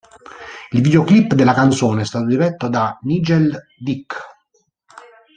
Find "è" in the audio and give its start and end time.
2.01-2.05